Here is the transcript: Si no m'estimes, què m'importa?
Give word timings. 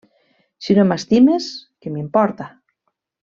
Si 0.67 0.75
no 0.79 0.85
m'estimes, 0.91 1.51
què 1.85 1.93
m'importa? 1.99 2.49